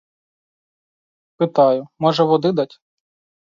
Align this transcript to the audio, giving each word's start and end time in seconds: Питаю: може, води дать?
Питаю: 1.37 1.85
може, 2.01 2.23
води 2.33 2.51
дать? 2.61 2.77